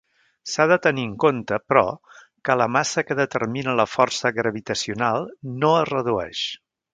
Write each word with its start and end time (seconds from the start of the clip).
S'ha 0.51 0.63
de 0.69 0.75
tenir 0.85 1.01
en 1.07 1.11
compte, 1.23 1.59
però, 1.71 1.83
que 2.49 2.55
la 2.61 2.67
massa 2.77 3.03
que 3.09 3.17
determina 3.19 3.77
la 3.81 3.85
força 3.93 4.33
gravitacional 4.39 5.29
"no" 5.61 5.71
es 5.83 5.89
redueix. 5.93 6.43